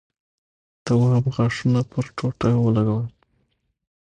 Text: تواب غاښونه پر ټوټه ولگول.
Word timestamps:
تواب 0.85 1.25
غاښونه 1.35 1.81
پر 1.91 2.05
ټوټه 2.15 2.49
ولگول. 2.63 3.07